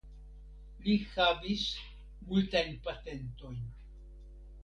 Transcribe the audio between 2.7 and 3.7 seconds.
patentojn.